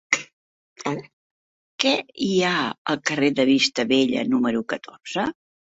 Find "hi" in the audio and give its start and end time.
2.29-2.31